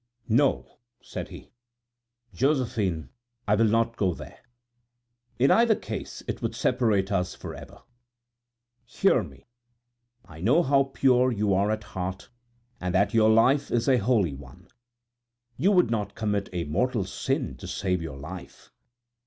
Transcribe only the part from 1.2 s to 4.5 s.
he, "Josephine, I will not go there.